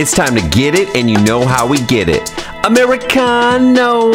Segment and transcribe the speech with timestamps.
[0.00, 2.32] It's time to get it, and you know how we get it.
[2.64, 4.10] Americano,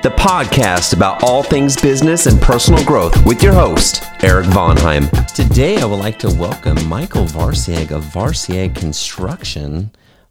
[0.00, 5.10] the podcast about all things business and personal growth with your host, Eric Vonheim.
[5.34, 9.90] Today, I would like to welcome Michael Varsiag of Varsiag Construction.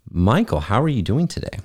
[0.10, 1.60] Michael, how are you doing today?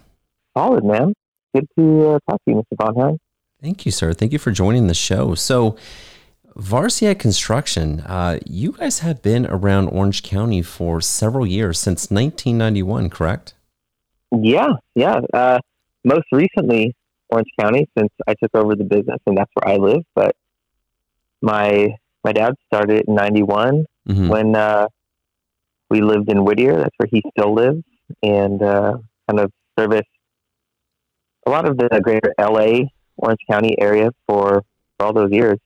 [0.59, 1.15] Solid, man.
[1.55, 2.77] Good to uh, talk to you, Mr.
[2.77, 3.19] Vonheim.
[3.63, 4.15] Thank you, sir.
[4.15, 5.37] Thank you for joining the show.
[5.37, 5.77] So,
[6.57, 13.11] Varsiag Construction, uh, you guys have been around Orange County for several years, since 1991,
[13.11, 13.55] correct?
[14.33, 15.21] Yeah, yeah.
[15.35, 15.59] Uh,
[16.05, 16.95] most recently,
[17.29, 20.03] Orange County, since I took over the business, and that's where I live.
[20.15, 20.35] But
[21.43, 24.29] my my dad started in '91 mm-hmm.
[24.29, 24.89] when uh,
[25.91, 26.79] we lived in Whittier.
[26.79, 27.83] That's where he still lives,
[28.23, 28.95] and uh,
[29.29, 30.09] kind of serviced
[31.47, 32.87] a lot of the greater LA,
[33.17, 34.65] Orange County area for,
[34.99, 35.59] for all those years.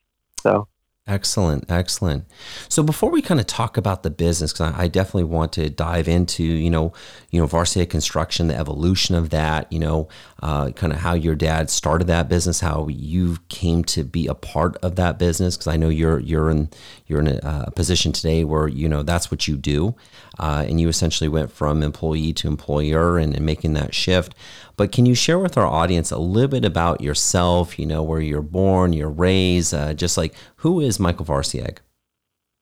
[0.42, 0.68] So
[1.10, 2.24] Excellent, excellent.
[2.68, 5.68] So before we kind of talk about the business, because I, I, definitely want to
[5.68, 6.92] dive into you know
[7.30, 10.08] you know Varsiag Construction, the evolution of that, you know,
[10.42, 14.34] uh, kind of how your dad started that business, how you came to be a
[14.34, 15.56] part of that business.
[15.56, 16.70] Because I know you're you're in
[17.06, 19.94] you're in a, a, position today where you know that's what you do,
[20.38, 24.34] uh, and you essentially went from employee to employer and, and making that shift.
[24.76, 27.78] But can you share with our audience a little bit about yourself?
[27.78, 31.78] You know, where you're born, you're raised, uh, just like who is Michael Varsiag?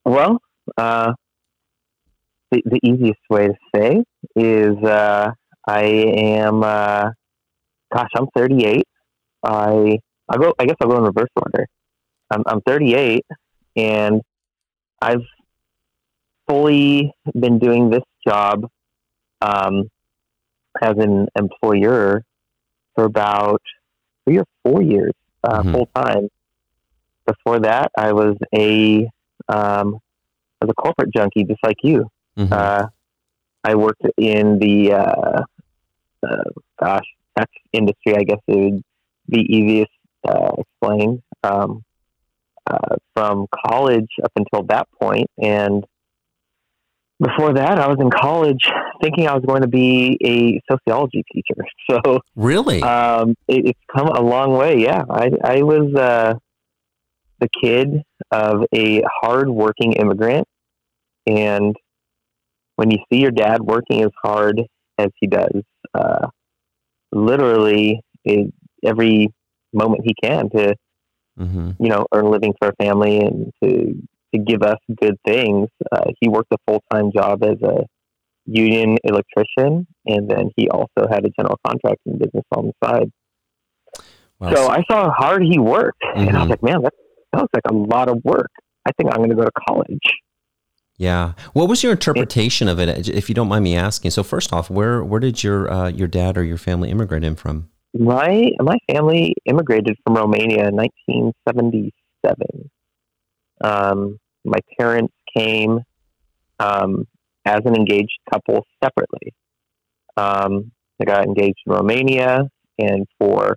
[0.03, 0.41] Well,
[0.77, 1.13] uh,
[2.51, 4.03] the, the, easiest way to say
[4.35, 5.31] is uh,
[5.65, 6.63] I am.
[7.93, 8.83] Gosh, I'm 38.
[9.43, 10.53] I I go.
[10.59, 11.67] I guess I'll go in reverse order.
[12.31, 13.25] I'm, I'm 38,
[13.75, 14.21] and
[15.01, 15.23] I've
[16.47, 18.69] fully been doing this job
[19.41, 19.89] um,
[20.81, 22.23] as an employer
[22.93, 23.61] for about
[24.25, 25.71] three or four years uh, mm-hmm.
[25.71, 26.29] full time.
[27.25, 29.09] Before that, I was a
[29.47, 29.99] um,
[30.61, 32.07] I was a corporate junkie, just like you.
[32.37, 32.53] Mm-hmm.
[32.53, 32.87] Uh,
[33.63, 35.43] I worked in the uh,
[36.23, 36.43] uh
[36.79, 37.05] gosh
[37.39, 38.15] tech industry.
[38.15, 38.83] I guess it would
[39.27, 39.91] be easiest
[40.27, 41.83] uh, explained um,
[42.69, 45.85] uh, from college up until that point, and
[47.21, 48.69] before that, I was in college
[49.01, 51.55] thinking I was going to be a sociology teacher.
[51.89, 54.77] So really, um, it, it's come a long way.
[54.77, 56.35] Yeah, I, I was uh,
[57.39, 60.47] the kid of a hard-working immigrant,
[61.25, 61.75] and
[62.75, 64.61] when you see your dad working as hard
[64.99, 65.63] as he does,
[65.95, 66.27] uh,
[67.11, 68.53] literally it,
[68.85, 69.29] every
[69.73, 70.75] moment he can to,
[71.39, 71.71] mm-hmm.
[71.79, 73.93] you know, earn a living for a family and to
[74.33, 75.69] to give us good things.
[75.91, 77.85] Uh, he worked a full time job as a
[78.45, 83.11] union electrician, and then he also had a general contracting business on the side.
[84.39, 84.53] Wow.
[84.55, 86.27] So I saw how hard he worked, mm-hmm.
[86.27, 86.49] and I was mm-hmm.
[86.51, 86.93] like, man, that
[87.35, 88.51] sounds like a lot of work.
[88.85, 89.99] I think I'm going to go to college.
[90.99, 91.31] Yeah.
[91.53, 94.11] What was your interpretation of it, if you don't mind me asking?
[94.11, 97.35] So first off, where where did your uh, your dad or your family immigrate in
[97.35, 97.69] from?
[97.97, 102.69] My my family immigrated from Romania in 1977.
[103.63, 105.79] Um, my parents came
[106.59, 107.07] um,
[107.45, 109.33] as an engaged couple separately.
[110.17, 113.55] Um, they got engaged in Romania, and for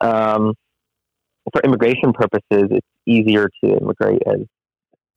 [0.00, 0.54] um,
[1.52, 4.46] for immigration purposes, it's easier to immigrate as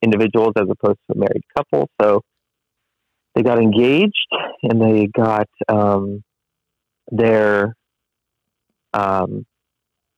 [0.01, 1.89] individuals as opposed to a married couple.
[2.01, 2.21] So
[3.35, 4.27] they got engaged,
[4.63, 6.23] and they got um,
[7.11, 7.75] their,
[8.93, 9.45] um,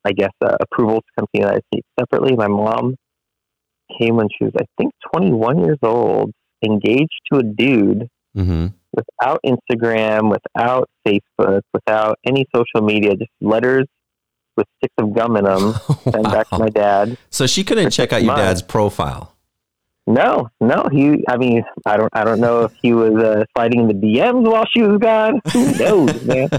[0.05, 2.35] I guess, uh, approval to come to the United States separately.
[2.35, 2.95] My mom
[3.99, 6.31] came when she was, I think, 21 years old,
[6.63, 8.67] engaged to a dude mm-hmm.
[8.93, 13.85] without Instagram, without Facebook, without any social media, just letters
[14.57, 16.31] with sticks of gum in them, sent wow.
[16.31, 17.17] back to my dad.
[17.29, 19.35] So she couldn't check out your dad's profile.
[20.07, 20.87] No, no.
[20.91, 23.93] He, I mean, I don't, I don't know if he was uh, sliding in the
[23.93, 25.41] DMs while she was gone.
[25.53, 26.49] Who knows, man?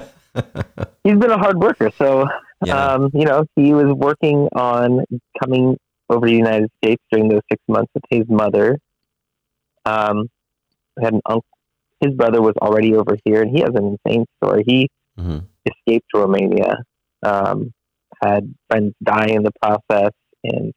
[1.05, 2.27] He's been a hard worker, so
[2.65, 2.93] yeah.
[2.93, 5.05] um, you know, he was working on
[5.43, 5.77] coming
[6.09, 8.79] over to the United States during those six months with his mother.
[9.85, 10.29] Um,
[11.01, 11.45] had an uncle.
[12.01, 14.65] His brother was already over here, and he has an insane story.
[14.67, 14.89] He
[15.19, 15.39] mm-hmm.
[15.67, 16.79] escaped to Romania,
[17.23, 17.73] um,
[18.23, 20.13] had friends die in the process,
[20.43, 20.73] and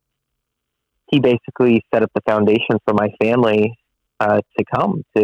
[1.07, 3.77] he basically set up the foundation for my family
[4.19, 5.23] uh, to come to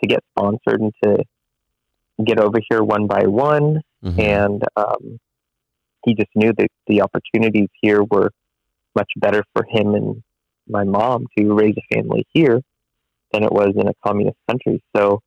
[0.00, 1.24] to get sponsored and to
[2.24, 3.80] get over here one by one.
[4.04, 4.20] Mm-hmm.
[4.20, 5.18] And um,
[6.04, 8.30] he just knew that the opportunities here were
[8.94, 10.22] much better for him and
[10.68, 12.60] my mom to raise a family here
[13.32, 14.82] than it was in a communist country.
[14.96, 15.20] So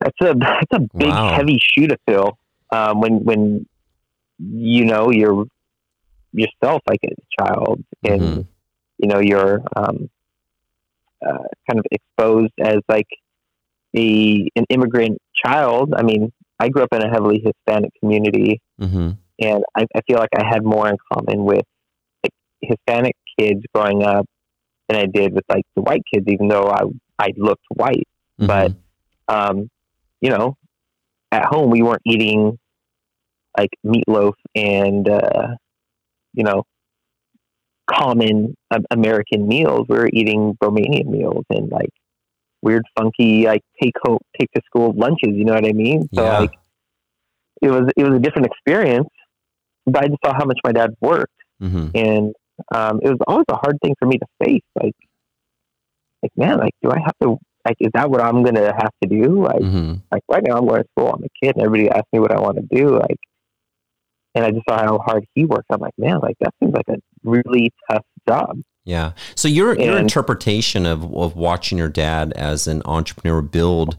[0.00, 1.34] that's a that's a big wow.
[1.34, 2.38] heavy shoe to fill
[2.70, 3.66] um, when when
[4.38, 5.44] you know you're
[6.32, 8.40] yourself like a child and mm-hmm.
[9.02, 10.08] You know you're um,
[11.26, 13.08] uh, kind of exposed as like
[13.96, 19.10] a an immigrant child, I mean, I grew up in a heavily Hispanic community, Mm-hmm.
[19.38, 21.64] and I, I feel like I had more in common with
[22.24, 24.26] like, Hispanic kids growing up
[24.88, 26.82] than I did with like the white kids, even though I
[27.18, 28.08] I looked white.
[28.40, 28.46] Mm-hmm.
[28.46, 28.72] But
[29.28, 29.70] um,
[30.20, 30.56] you know,
[31.30, 32.58] at home we weren't eating
[33.56, 35.48] like meatloaf and uh,
[36.32, 36.64] you know
[37.92, 39.86] common um, American meals.
[39.88, 41.90] We were eating Romanian meals and like
[42.62, 45.30] weird, funky like take home, take to school lunches.
[45.34, 46.08] You know what I mean?
[46.14, 46.38] So Yeah.
[46.38, 46.50] like
[47.60, 49.08] it was it was a different experience.
[49.86, 51.86] But I just saw how much my dad worked, Mm-hmm.
[51.94, 52.34] and
[52.74, 54.62] um, it was always a hard thing for me to face.
[54.80, 54.94] Like,
[56.22, 57.38] like man, like do I have to?
[57.64, 59.42] Like, is that what I'm gonna have to do?
[59.44, 59.94] Like, Mm-hmm.
[60.12, 61.12] like right now I'm going to school.
[61.14, 62.90] I'm a kid, and everybody asks me what I want to do.
[62.98, 63.18] Like,
[64.34, 65.66] and I just saw how hard he worked.
[65.70, 68.58] I'm like, man, like that seems like a really tough job.
[68.84, 69.12] Yeah.
[69.34, 73.96] So your your interpretation of, of watching your dad as an entrepreneur build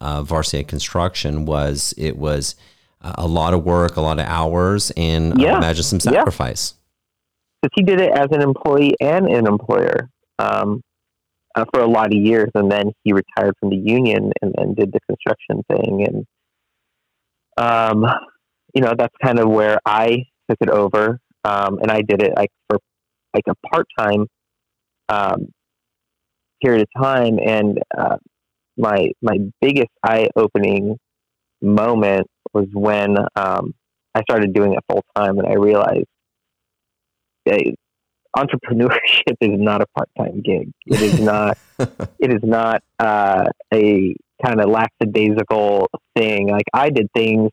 [0.00, 2.54] uh, Varsiag Construction was it was
[3.00, 5.56] uh, a lot of work, a lot of hours, and I Yeah.
[5.56, 6.74] imagine some sacrifice.
[7.62, 10.82] because he did it as an employee and an employer um,
[11.54, 14.74] uh, for a lot of years, and then he retired from the union and then
[14.74, 16.26] did the construction thing, and
[17.56, 18.04] um,
[18.76, 22.34] you know that's kind of where I took it over, um, and I did it
[22.36, 22.78] like for
[23.32, 24.26] like a part time
[25.08, 25.48] um,
[26.62, 28.16] period of time, and uh,
[28.76, 30.98] my my biggest eye opening
[31.62, 33.72] moment was when um,
[34.14, 36.04] I started doing it full time, and I realized
[37.46, 37.70] eh,
[38.36, 40.70] entrepreneurship is not a part time gig.
[40.84, 41.56] It is not.
[41.78, 44.14] it is not uh, a
[44.44, 46.48] kind of lackadaisical thing.
[46.48, 47.50] Like I did things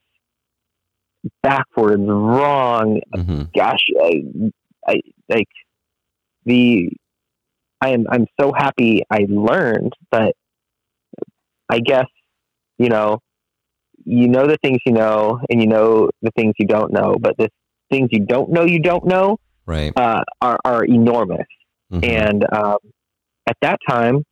[1.42, 3.02] backwards, wrong.
[3.16, 4.24] hmm Gosh, I,
[4.88, 4.96] I
[5.30, 5.48] like
[6.46, 6.90] the.
[7.82, 8.06] I am.
[8.10, 10.36] I'm so happy I learned, but
[11.70, 12.08] I guess
[12.78, 13.20] you know,
[14.06, 17.16] you know the things you know, and you know the things you don't know.
[17.20, 17.50] But the
[17.92, 19.92] things you don't know, you don't know, Right.
[19.96, 21.48] uh, are are enormous.
[21.92, 22.04] Mhm.
[22.04, 22.78] And um,
[23.48, 24.24] at that time,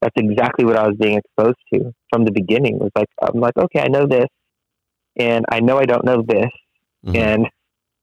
[0.00, 2.78] that's exactly what I was being exposed to from the beginning.
[2.78, 4.26] Was like I'm like, okay, I know this,
[5.18, 6.50] and I know I don't know this,
[7.06, 7.16] Mhm.
[7.16, 7.46] and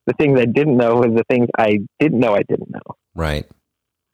[0.08, 2.96] the things I didn't know was the things I didn't know I didn't know.
[3.16, 3.46] Right.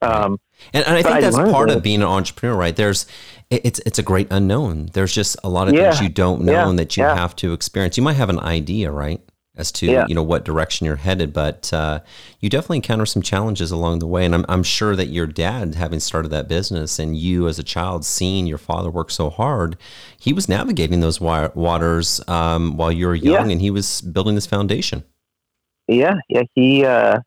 [0.00, 0.38] Um,
[0.72, 1.76] And, and I think I that's part it.
[1.76, 2.76] of being an entrepreneur, right?
[2.76, 3.06] There's,
[3.50, 4.90] it's it's a great unknown.
[4.92, 5.90] There's just a lot of Yeah.
[5.90, 6.68] things you don't know Yeah.
[6.68, 7.16] and that you Yeah.
[7.16, 7.96] have to experience.
[7.96, 9.20] You might have an idea, right,
[9.58, 10.06] as to Yeah.
[10.08, 12.00] you know what direction you're headed, but uh,
[12.40, 14.24] you definitely encounter some challenges along the way.
[14.24, 17.62] And I'm I'm sure that your dad, having started that business, and you as a
[17.64, 19.76] child seeing your father work so hard,
[20.18, 23.52] he was navigating those waters um, while you were young, Yeah.
[23.52, 25.02] and he was building this foundation.
[25.88, 27.18] yeah, yeah, he uh,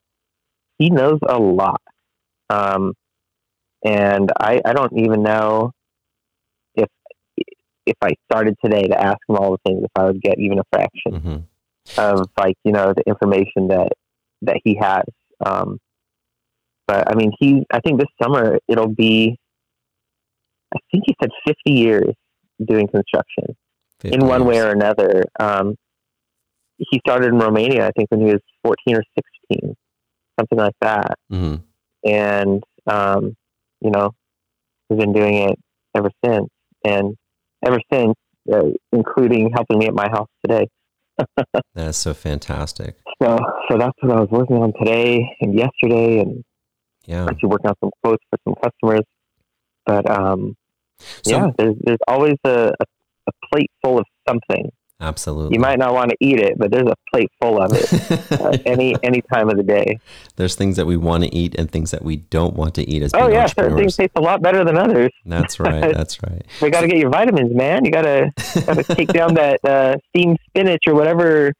[0.77, 1.81] he knows a lot,
[2.49, 2.93] um,
[3.83, 5.71] and I I don't even know
[6.75, 6.87] if
[7.85, 10.59] if I started today to ask him all the things if I would get even
[10.59, 11.11] a fraction.
[11.19, 11.37] hmm
[11.97, 13.89] of like you know the information that
[14.43, 15.03] that he has.
[15.45, 15.79] Um,
[16.87, 19.37] but I mean, he I think this summer it'll be.
[20.73, 22.13] I think he said fifty years
[22.65, 23.55] doing construction
[24.03, 25.25] in one way or another.
[25.39, 25.75] Um,
[26.77, 29.75] he started in Romania, I think, when he was fourteen or sixteen,
[30.39, 31.55] something like that, hmm
[32.03, 33.35] and um,
[33.81, 34.11] you know,
[34.89, 35.59] he's been doing it
[35.95, 36.47] ever since,
[36.85, 37.15] and
[37.63, 38.15] ever since,
[38.51, 40.67] uh, including helping me at my house today.
[41.75, 42.95] That is so fantastic.
[43.21, 43.37] So,
[43.69, 46.43] so that's what I was working on today and yesterday, and
[47.05, 47.25] Yeah.
[47.29, 49.05] actually working on some quotes for some customers.
[49.85, 50.55] But um,
[51.23, 52.85] So- yeah, there's there's always a, a,
[53.27, 54.71] a plate full of something.
[55.01, 55.55] Absolutely.
[55.55, 58.55] You might not want to eat it, but there's a plate full of it uh,
[58.67, 59.99] any any time of the day.
[60.35, 63.01] There's things that we want to eat and things that we don't want to eat
[63.01, 65.09] as a Oh yeah, certain things taste a lot better than others.
[65.25, 65.91] That's right.
[65.93, 66.45] That's right.
[66.61, 67.83] We got to get your vitamins, man.
[67.83, 68.31] You got to
[68.65, 71.51] got to take down that uh, steamed spinach or whatever.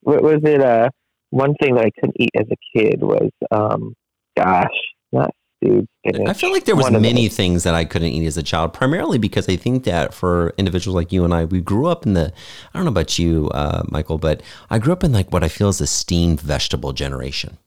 [0.00, 0.62] What was it?
[0.62, 0.88] Uh,
[1.28, 3.94] one thing that I couldn't eat as a kid was, um,
[4.36, 4.68] gosh,
[5.12, 6.28] not spinach.
[6.28, 7.36] I feel like there was many those.
[7.36, 10.96] things that I couldn't eat as a child, primarily because I think that for individuals
[10.96, 12.32] like you and I, we grew up in the,
[12.72, 15.48] I don't know about you, uh, Michael, but I grew up in like what I
[15.48, 17.58] feel is a steamed vegetable generation.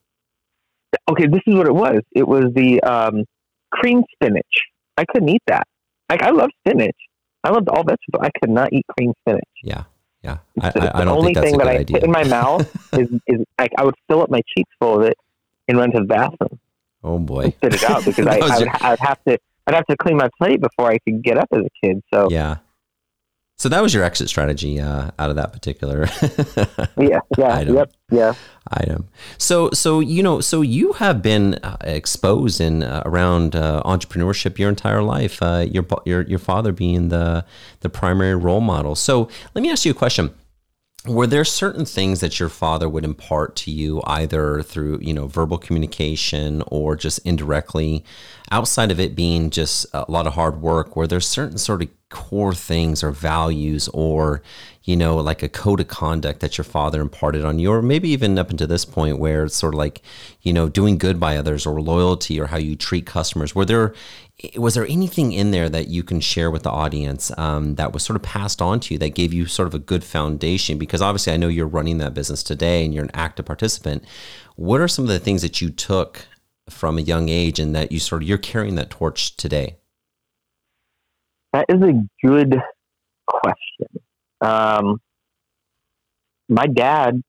[1.10, 2.02] Okay, this is what it was.
[2.16, 3.26] It was the um,
[3.72, 4.46] cream spinach.
[4.98, 5.68] I couldn't eat that.
[6.10, 6.96] Like I love spinach.
[7.44, 8.22] I loved all vegetables.
[8.22, 9.44] I could not eat cream spinach.
[9.64, 9.84] Yeah.
[10.24, 10.38] Yeah.
[10.62, 11.98] I, the, I, I don't only think that's a thing that I idea.
[11.98, 15.08] put in my mouth is, is like I would fill up my cheeks full of
[15.08, 15.18] it
[15.68, 16.60] and run to the bathroom
[17.04, 17.50] oh boy.
[17.52, 20.18] spit it out because I, I, would, your- I'd have to I'd have to clean
[20.18, 22.02] my plate before I could get up as a kid.
[22.14, 22.58] So Yeah.
[23.56, 26.08] So that was your exit strategy uh, out of that particular.
[26.98, 27.76] yeah, yeah, Item.
[27.76, 28.34] yep, yeah.
[28.72, 29.08] item.
[29.38, 34.58] So, so you know, so you have been uh, exposed in uh, around uh, entrepreneurship
[34.58, 35.42] your entire life.
[35.42, 37.46] Uh, your your your father being the
[37.82, 38.96] the primary role model.
[38.96, 40.34] So, let me ask you a question
[41.06, 45.28] were there certain things that your father would impart to you either through you know
[45.28, 48.04] verbal communication or just indirectly?
[48.52, 51.90] Outside of it being just a lot of hard work were there certain sort of
[52.14, 54.42] core things or values or
[54.84, 58.08] you know like a code of conduct that your father imparted on you or maybe
[58.10, 60.04] even up until this point where it's sort of like
[60.44, 63.56] you know doing good by others or loyalty or how you treat customers.
[63.56, 63.96] Were there
[64.56, 68.04] was there anything in there that you can share with the audience um, that was
[68.04, 70.78] sort of passed on to you that gave you sort of a good foundation?
[70.78, 74.04] Because obviously i know you're running that business today and you're an active participant.
[74.56, 76.28] What are some of the things that you took
[76.70, 79.78] from a young age and that you sort of you're carrying that torch today
[81.54, 81.94] that is a
[82.26, 82.56] good
[83.28, 83.88] question.
[84.42, 85.00] Um,
[86.50, 87.22] my dad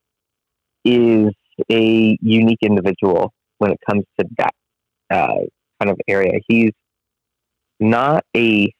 [0.84, 1.30] is
[1.70, 4.54] a unique individual when it comes to that
[5.10, 5.44] uh,
[5.80, 6.40] kind of area.
[6.48, 6.72] He's
[7.78, 8.72] not a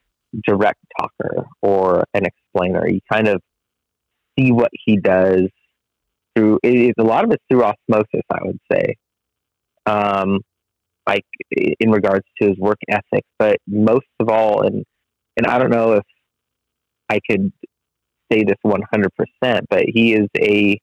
[0.45, 2.87] direct talker or an explainer.
[2.87, 3.41] You kind of
[4.37, 5.47] see what he does
[6.35, 6.59] through.
[6.63, 8.95] It is a lot of it's through osmosis, I would say.
[9.85, 10.41] Um,
[11.07, 14.83] like in regards to his work ethic, but most of all, and
[15.37, 16.03] and I don't know if
[17.09, 17.51] I could
[18.31, 20.79] say this 100%, but he is a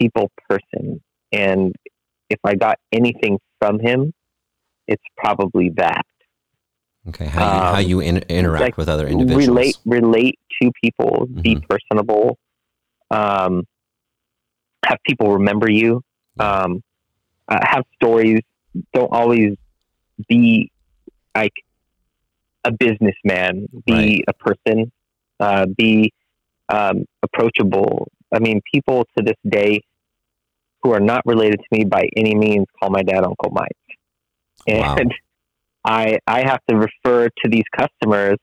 [0.00, 1.02] people person.
[1.32, 1.74] And
[2.30, 4.12] if I got anything from him,
[4.86, 6.04] it's probably that.
[7.08, 9.48] Okay, how you, um, how you in, interact like with other individuals.
[9.48, 11.40] Relate, relate to people, mm-hmm.
[11.40, 12.38] be personable,
[13.10, 13.64] um,
[14.84, 16.02] have people remember you,
[16.38, 16.82] um,
[17.48, 18.40] uh, have stories.
[18.92, 19.54] Don't always
[20.28, 20.70] be
[21.34, 21.52] like
[22.64, 24.24] a businessman, be right.
[24.28, 24.92] a person,
[25.40, 26.12] uh, be
[26.68, 28.08] um, approachable.
[28.32, 29.80] I mean, people to this day
[30.82, 33.72] who are not related to me by any means call my dad Uncle Mike,
[34.66, 34.96] and wow.
[35.84, 38.38] I I have to refer to these customers.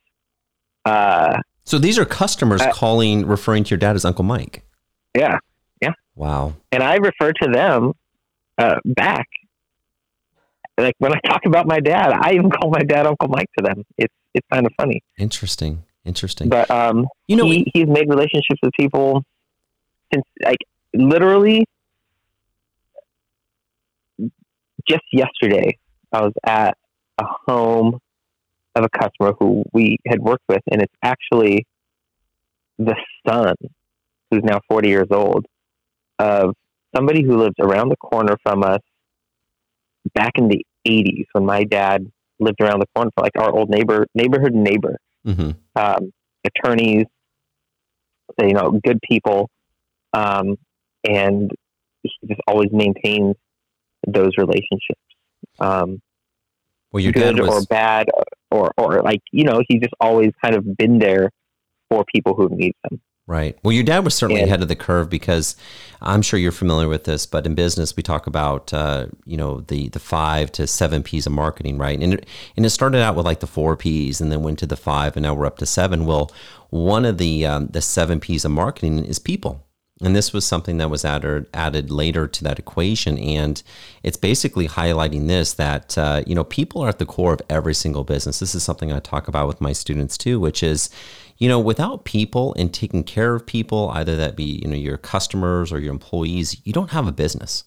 [0.83, 4.63] Uh, so these are customers uh, calling, referring to your dad as Uncle Mike.
[5.15, 5.39] Yeah,
[5.81, 5.93] yeah.
[6.15, 6.55] Wow.
[6.71, 7.93] And I refer to them
[8.57, 9.27] uh, back
[10.77, 13.63] like when I talk about my dad, I even call my dad Uncle Mike to
[13.63, 13.83] them.
[13.97, 15.01] It's it's kind of funny.
[15.17, 15.83] Interesting.
[16.03, 16.49] Interesting.
[16.49, 19.23] But um, you know, he, he's made relationships with people
[20.13, 20.59] since like
[20.93, 21.65] literally
[24.87, 25.77] just yesterday.
[26.11, 26.77] I was at
[27.17, 27.99] a home
[28.75, 31.65] of a customer who we had worked with, and it's actually
[32.77, 32.95] the
[33.27, 33.55] son,
[34.29, 35.45] who's now 40 years old,
[36.19, 36.55] of
[36.95, 38.81] somebody who lives around the corner from us
[40.13, 43.69] back in the 80s when my dad lived around the corner, for like our old
[43.69, 45.51] neighbor, neighborhood neighbor, mm-hmm.
[45.75, 46.11] um,
[46.45, 47.05] attorneys,
[48.39, 49.49] you know, good people.
[50.13, 50.57] Um,
[51.07, 51.51] and
[52.03, 53.35] he just always maintains
[54.07, 55.01] those relationships.
[55.59, 56.01] Um,
[56.91, 57.49] well, your good was...
[57.49, 58.07] or bad,
[58.51, 61.31] or, or like, you know, he's just always kind of been there
[61.89, 63.01] for people who need them.
[63.27, 63.57] Right.
[63.63, 65.55] Well, your dad was certainly ahead of the curve because
[65.99, 69.61] I'm sure you're familiar with this, but in business we talk about uh, you know
[69.61, 71.99] the the five to seven P's of marketing, right?
[71.99, 74.67] And it, and it started out with like the four P's, and then went to
[74.67, 76.05] the five, and now we're up to seven.
[76.05, 76.31] Well,
[76.69, 79.65] one of the um, the seven P's of marketing is people,
[80.01, 83.63] and this was something that was added added later to that equation, and
[84.03, 87.73] it's basically highlighting this that uh, you know people are at the core of every
[87.73, 88.37] single business.
[88.37, 90.91] This is something I talk about with my students too, which is
[91.37, 94.97] you know, without people and taking care of people, either that be, you know, your
[94.97, 97.65] customers or your employees, you don't have a business.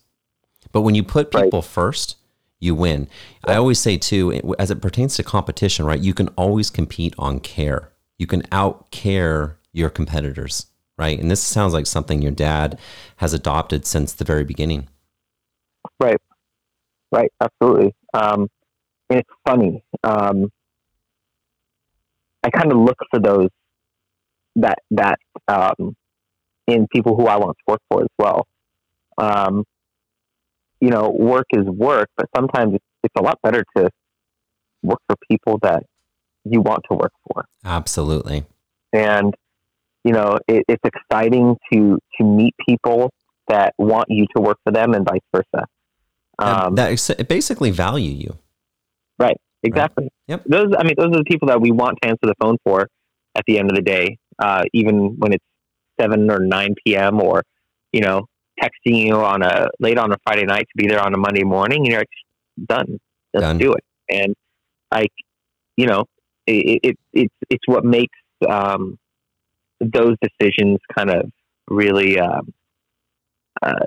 [0.72, 1.68] But when you put people right.
[1.68, 2.16] first,
[2.60, 3.08] you win.
[3.44, 6.00] I always say too, as it pertains to competition, right?
[6.00, 7.92] You can always compete on care.
[8.18, 11.18] You can out care your competitors, right?
[11.18, 12.78] And this sounds like something your dad
[13.16, 14.88] has adopted since the very beginning.
[16.00, 16.20] Right.
[17.12, 17.30] Right.
[17.40, 17.94] Absolutely.
[18.12, 18.48] Um,
[19.08, 19.84] and it's funny.
[20.02, 20.50] Um,
[22.42, 23.49] I kind of look for those
[24.57, 25.18] that that
[25.49, 25.95] um,
[26.66, 28.47] in people who I want to work for as well.
[29.16, 29.64] Um,
[30.80, 33.90] you know, work is work, but sometimes it's, it's a lot better to
[34.83, 35.83] work for people that
[36.45, 37.47] you want to work for.
[37.64, 38.45] Absolutely.
[38.92, 39.35] And
[40.04, 43.12] you know, it, it's exciting to to meet people
[43.49, 45.66] that want you to work for them, and vice versa.
[46.38, 48.38] Um, that, that basically value you.
[49.18, 49.37] Right.
[49.62, 50.05] Exactly.
[50.05, 50.12] Right.
[50.29, 50.45] Yep.
[50.47, 52.88] Those, I mean, those are the people that we want to answer the phone for
[53.35, 55.45] at the end of the day uh, even when it's
[56.00, 57.21] seven or nine p.m.
[57.21, 57.43] or
[57.93, 58.27] you know
[58.61, 61.45] texting you on a late on a Friday night to be there on a Monday
[61.45, 61.85] morning.
[61.85, 62.09] You're like,
[62.67, 62.99] done.
[63.35, 63.59] Let's done.
[63.59, 63.85] do it.
[64.09, 64.35] And
[64.93, 65.12] like
[65.77, 66.05] you know,
[66.47, 68.99] it, it, it's it's what makes um,
[69.81, 71.31] those decisions kind of
[71.69, 72.53] really um,
[73.62, 73.87] uh,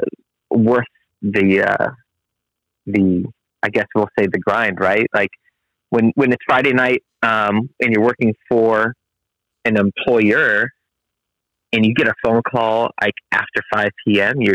[0.50, 0.86] worth
[1.22, 1.92] the uh,
[2.86, 3.26] the
[3.64, 5.08] I guess we'll say the grind, right?
[5.14, 5.30] Like
[5.92, 8.96] when when it's Friday night um, and you're working for
[9.66, 10.70] an employer
[11.72, 14.54] and you get a phone call like after 5 p.m., you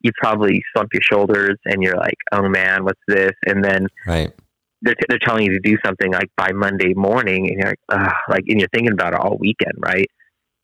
[0.00, 3.32] you probably slump your shoulders and you're like, oh man, what's this?
[3.46, 4.32] And then right.
[4.80, 8.12] they're, they're telling you to do something like by Monday morning and you're like, Ugh,
[8.30, 10.08] like, and you're thinking about it all weekend, right?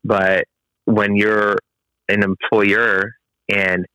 [0.05, 0.45] But
[0.85, 1.57] when you're
[2.07, 3.11] an employer
[3.49, 3.85] and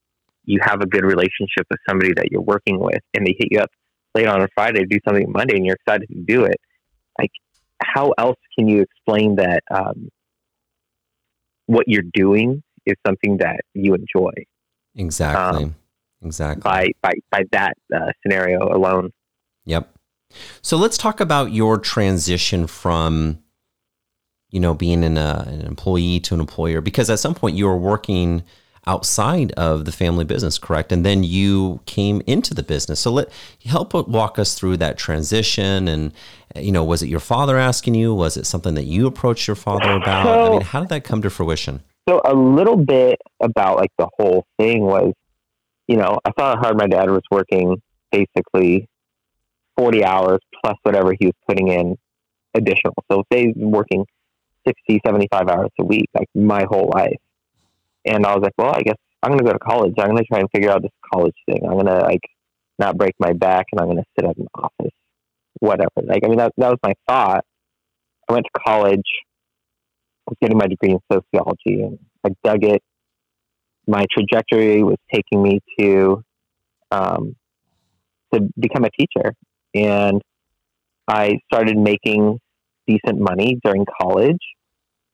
[0.44, 3.60] you have a good relationship with somebody that you're working with and they hit you
[3.60, 3.70] up
[4.14, 6.60] late on a Friday do something Monday and you're excited to do it,
[7.18, 7.30] like
[7.82, 10.08] how else can you explain that um,
[11.66, 14.32] what you're doing is something that you enjoy?
[14.94, 15.64] Exactly.
[15.64, 15.76] Um,
[16.24, 16.62] exactly.
[16.62, 19.12] By by by that uh, scenario alone.
[19.64, 19.94] Yep.
[20.62, 23.42] So let's talk about your transition from,
[24.50, 27.66] you know, being an, uh, an employee to an employer, because at some point you
[27.66, 28.44] were working
[28.86, 30.90] outside of the family business, correct?
[30.92, 33.00] And then you came into the business.
[33.00, 33.30] So let
[33.64, 35.86] help walk us through that transition.
[35.88, 36.12] And
[36.56, 38.14] you know, was it your father asking you?
[38.14, 40.24] Was it something that you approached your father about?
[40.24, 41.82] So, I mean, how did that come to fruition?
[42.08, 45.12] So a little bit about like the whole thing was,
[45.86, 48.88] you know, I saw how hard my dad was working, basically
[49.76, 51.96] forty hours plus whatever he was putting in
[52.54, 52.94] additional.
[53.10, 54.04] So say working
[54.66, 57.16] 60, 75 hours a week, like my whole life
[58.04, 59.94] and I was like, well, I guess I'm going to go to college.
[59.98, 61.60] I'm going to try and figure out this college thing.
[61.64, 62.22] I'm going to like
[62.78, 64.94] not break my back and I'm going to sit at an office,
[65.60, 65.90] whatever.
[66.02, 67.44] Like, I mean, that, that was my thought.
[68.28, 69.06] I went to college,
[70.26, 72.82] I was getting my degree in sociology and I dug it.
[73.86, 76.22] My trajectory was taking me to,
[76.90, 77.34] um,
[78.32, 79.34] to become a teacher.
[79.74, 80.22] And
[81.08, 82.38] I started making
[82.86, 84.38] decent money during college.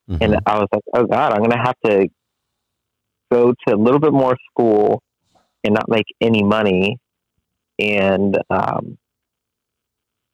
[0.09, 0.23] Mm-hmm.
[0.23, 2.07] And I was like, oh God, I'm going to have to
[3.31, 5.01] go to a little bit more school
[5.63, 6.97] and not make any money.
[7.79, 8.97] And um,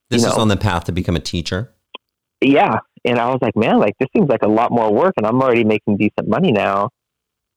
[0.09, 1.73] this is know, on the path to become a teacher.
[2.41, 5.25] Yeah, and I was like, man, like this seems like a lot more work, and
[5.25, 6.89] I'm already making decent money now.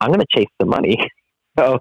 [0.01, 0.99] I'm gonna chase the money.
[1.59, 1.79] so,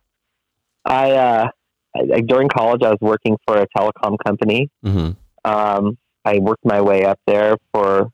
[0.85, 1.47] I, uh,
[1.95, 4.69] I, during college, I was working for a telecom company.
[4.85, 5.11] Mm-hmm.
[5.49, 8.09] Um, I worked my way up there for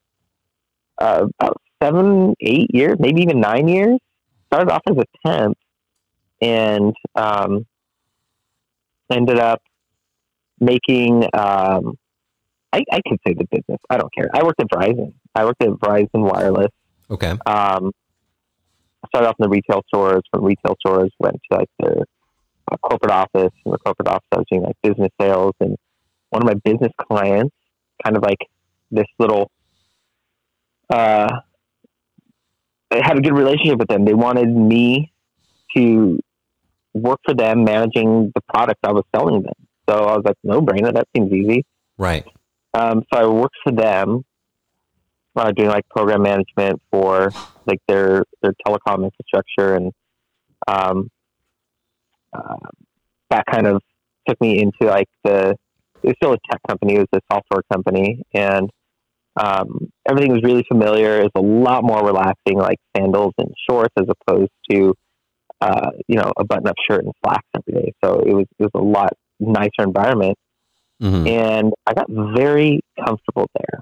[0.98, 4.00] uh, about seven, eight years, maybe even nine years
[4.52, 5.58] started off as a temp
[6.42, 7.66] and um,
[9.12, 9.62] ended up
[10.60, 11.24] making.
[11.34, 11.98] Um,
[12.74, 13.80] I, I could say the business.
[13.90, 14.30] I don't care.
[14.34, 15.14] I worked at Verizon.
[15.36, 16.72] I worked at Verizon Wireless.
[17.10, 17.32] Okay.
[17.32, 17.92] Um,
[19.04, 20.22] I started off in the retail stores.
[20.32, 21.98] From retail stores, went to like their
[22.72, 23.52] uh, corporate office.
[23.64, 25.54] From the corporate office, I was doing like business sales.
[25.60, 25.78] And
[26.30, 27.56] one of my business clients,
[28.04, 28.40] kind of like
[28.90, 29.52] this little
[30.90, 31.28] uh,
[32.92, 34.06] had a good relationship with them.
[34.06, 35.12] They wanted me
[35.76, 36.20] to
[36.94, 39.54] work for them managing the product I was selling them.
[39.90, 40.94] So I was like, no brainer.
[40.94, 41.66] That seems easy.
[41.98, 42.26] Right.
[42.74, 44.24] Um, so I worked for them,
[45.36, 47.32] uh, doing like program management for
[47.66, 49.92] like their their telecom infrastructure, and
[50.68, 51.10] um,
[52.34, 52.70] uh,
[53.30, 53.82] that kind of
[54.28, 55.56] took me into like the.
[56.04, 56.96] It was still a tech company.
[56.96, 58.70] It was a software company, and
[59.40, 61.22] um, everything was really familiar.
[61.22, 64.94] It's a lot more relaxing, like sandals and shorts, as opposed to
[65.62, 67.94] uh, you know a button-up shirt and slacks every day.
[68.04, 70.38] So it was it was a lot nicer environment,
[71.02, 71.28] mm-hmm.
[71.28, 73.82] and I got very comfortable there.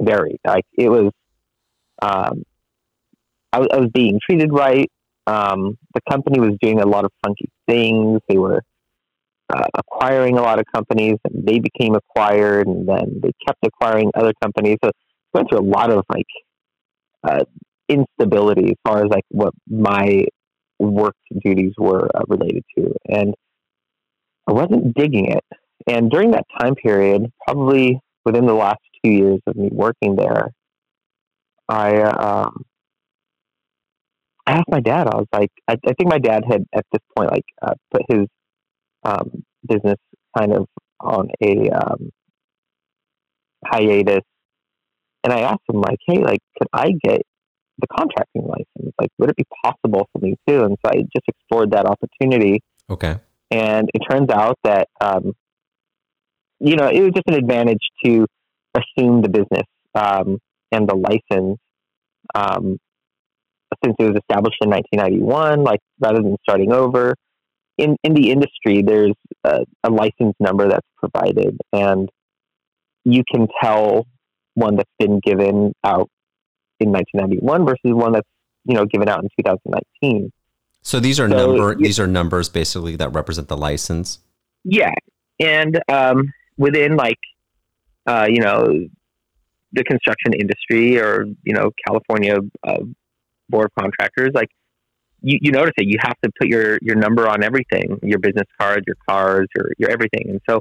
[0.00, 1.12] Very like it was.
[2.02, 2.44] Um,
[3.52, 4.90] I, I was being treated right.
[5.26, 8.20] Um, the company was doing a lot of funky things.
[8.28, 8.62] They were
[9.50, 14.10] uh, acquiring a lot of companies, and they became acquired, and then they kept acquiring
[14.14, 14.78] other companies.
[14.84, 14.90] So
[15.32, 16.26] went through a lot of like
[17.24, 17.44] uh,
[17.88, 20.24] instability as far as like what my
[20.78, 23.34] work duties were uh, related to, and
[24.48, 25.44] I wasn't digging it.
[25.86, 30.50] And during that time period, probably within the last two years of me working there,
[31.68, 32.64] I um,
[34.46, 35.06] I asked my dad.
[35.06, 38.02] I was like, I, I think my dad had at this point like uh, put
[38.08, 38.26] his
[39.04, 39.98] um, business
[40.36, 40.66] kind of
[41.00, 42.10] on a um,
[43.64, 44.24] hiatus.
[45.22, 47.22] And I asked him, like, hey, like, could I get
[47.78, 48.94] the contracting license?
[48.98, 50.62] Like, would it be possible for me too?
[50.64, 52.62] And so I just explored that opportunity.
[52.88, 53.16] Okay.
[53.50, 55.32] And it turns out that, um,
[56.60, 58.26] you know, it was just an advantage to
[58.74, 60.38] assume the business um,
[60.72, 61.58] and the license
[62.34, 62.78] um,
[63.84, 67.14] since it was established in 1991, like rather than starting over
[67.80, 69.14] in, in the industry, there's
[69.44, 72.10] a, a license number that's provided, and
[73.04, 74.06] you can tell
[74.54, 76.10] one that's been given out
[76.78, 78.28] in 1991 versus one that's
[78.64, 80.30] you know given out in 2019.
[80.82, 84.18] So these are so, number these are numbers basically that represent the license.
[84.64, 84.92] Yeah,
[85.38, 87.18] and um, within like
[88.06, 88.88] uh, you know
[89.72, 92.80] the construction industry or you know California uh,
[93.48, 94.50] board of contractors, like
[95.22, 95.86] you, you notice it.
[95.86, 99.72] You have to put your your number on everything, your business cards, your cars, your
[99.78, 100.60] your everything, and so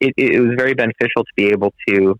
[0.00, 2.18] it, it was very beneficial to be able to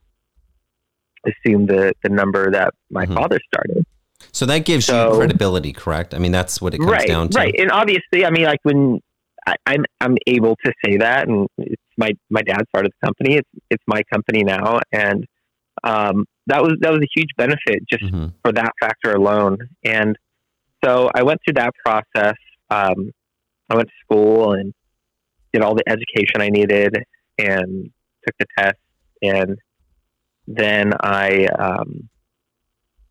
[1.27, 3.15] assume the the number that my mm-hmm.
[3.15, 3.85] father started.
[4.33, 6.15] So that gives so, you credibility, correct?
[6.15, 7.39] I mean, that's what it comes right, down to.
[7.39, 9.01] Right, and obviously, I mean, like when
[9.47, 13.37] I, I'm I'm able to say that, and it's my my dad started the company.
[13.37, 15.27] It's it's my company now, and
[15.85, 18.29] um, that was that was a huge benefit just mm-hmm.
[18.43, 19.59] for that factor alone.
[19.85, 20.17] And
[20.85, 22.35] so I went through that process.
[22.71, 23.13] Um,
[23.71, 24.73] I went to school and
[25.53, 26.97] did all the education I needed,
[27.39, 27.91] and
[28.27, 28.79] took the test,
[29.23, 29.59] and
[30.47, 32.09] then I um,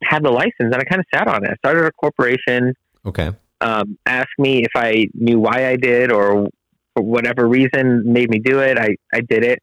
[0.04, 1.52] had the license, and I kind of sat on it.
[1.52, 2.74] I started a corporation.
[3.06, 3.32] Okay.
[3.62, 6.48] Um, asked me if I knew why I did, or
[6.94, 8.78] for whatever reason made me do it.
[8.78, 9.60] I I did it.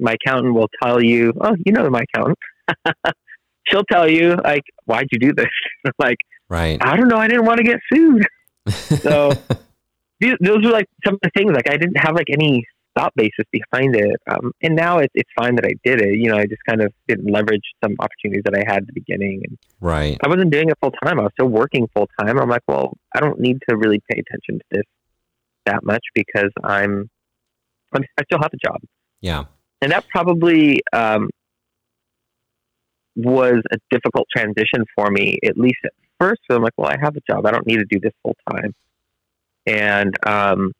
[0.00, 2.38] My accountant will tell you, "Oh, you know my accountant."
[3.68, 5.46] She'll tell you, like, "Why'd you do this?"
[5.98, 6.78] like, right?
[6.80, 7.18] I don't know.
[7.18, 8.26] I didn't want to get sued.
[8.68, 9.32] so
[10.20, 11.52] those were like some of the things.
[11.52, 12.64] Like, I didn't have like any
[12.98, 14.16] thought basis behind it.
[14.30, 16.18] Um, and now it's it's fine that I did it.
[16.18, 18.92] You know, I just kind of didn't leverage some opportunities that I had at the
[18.92, 19.42] beginning.
[19.48, 20.18] And right.
[20.22, 21.18] I wasn't doing it full time.
[21.20, 22.38] I was still working full time.
[22.38, 24.84] I'm like, well, I don't need to really pay attention to this
[25.66, 27.10] that much because I'm,
[27.92, 28.80] I'm I still have a job.
[29.20, 29.44] Yeah.
[29.80, 31.28] And that probably um,
[33.14, 36.40] was a difficult transition for me, at least at first.
[36.48, 37.46] So I'm like, well, I have a job.
[37.46, 38.74] I don't need to do this full time.
[39.66, 40.72] And um,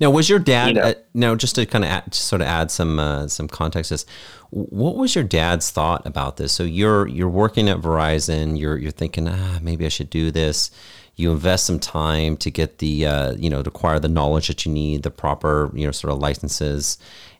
[0.00, 0.68] now, was your dad?
[0.68, 3.48] You know, uh, now, just to kind of add, sort of add some uh, some
[3.48, 4.06] context, is
[4.50, 6.52] what was your dad's thought about this?
[6.52, 8.58] So you're you're working at Verizon.
[8.58, 10.70] You're you're thinking, ah, maybe I should do this.
[11.16, 14.64] You invest some time to get the uh, you know to acquire the knowledge that
[14.64, 16.98] you need, the proper you know sort of licenses,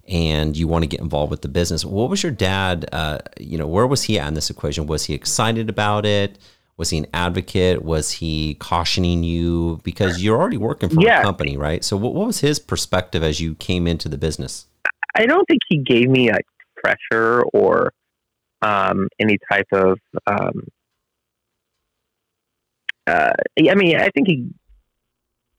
[0.08, 1.84] and you want to get involved with the business.
[1.84, 2.88] What was your dad?
[2.92, 4.86] Uh, you know, where was he at in this equation?
[4.86, 6.38] Was he excited about it?
[6.76, 7.82] Was he an advocate?
[7.82, 11.20] Was he cautioning you because you're already working for yeah.
[11.20, 11.84] a company, right?
[11.84, 14.66] So, what, what was his perspective as you came into the business?
[15.16, 17.92] I don't think he gave me like pressure or
[18.62, 19.98] um, any type of.
[20.26, 20.66] Um,
[23.06, 24.48] uh, I mean, I think he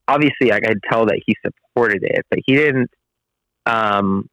[0.08, 2.92] obviously I could tell that he supported it, but he didn't
[3.66, 4.30] um,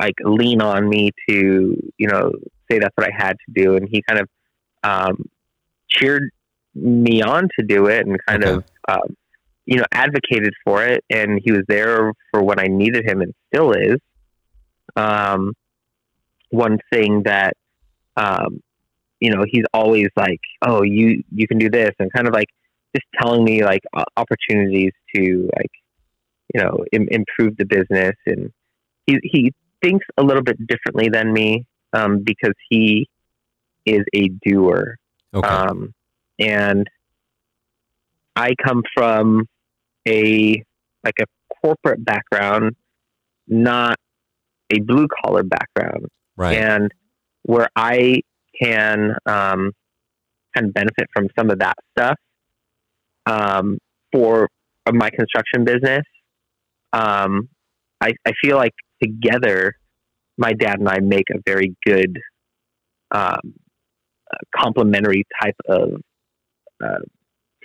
[0.00, 2.32] like lean on me to you know
[2.70, 4.28] say that's what I had to do, and he kind of
[4.82, 5.28] um,
[5.94, 6.30] cheered
[6.74, 8.54] me on to do it and kind okay.
[8.54, 9.16] of um,
[9.66, 11.04] you know advocated for it.
[11.10, 13.98] And he was there for when i needed him and still is.
[14.96, 15.52] Um,
[16.50, 17.54] one thing that
[18.16, 18.60] um,
[19.20, 21.90] you know he's always like oh you you can do this.
[21.98, 22.48] And kind of like
[22.94, 23.82] just telling me like
[24.16, 25.70] opportunities to like
[26.54, 28.14] you know Im- improve the business.
[28.26, 28.52] And
[29.06, 29.52] he he
[29.82, 33.08] thinks a little bit differently than me um, because he
[33.84, 34.96] is a doer
[35.34, 35.48] Okay.
[35.48, 35.92] Um,
[36.38, 36.88] and
[38.36, 39.46] I come from
[40.06, 40.62] a
[41.02, 41.24] like a
[41.62, 42.76] corporate background,
[43.46, 43.96] not
[44.70, 46.06] a blue collar background.
[46.36, 46.56] Right.
[46.58, 46.92] And
[47.42, 48.20] where I
[48.60, 49.72] can um,
[50.54, 52.16] kind of benefit from some of that stuff
[53.26, 53.78] um,
[54.12, 54.48] for
[54.92, 56.04] my construction business.
[56.92, 57.48] Um,
[58.00, 59.74] I, I feel like together,
[60.36, 62.18] my dad and I make a very good
[63.10, 63.54] um,
[64.56, 66.00] complementary type of
[66.82, 67.00] uh,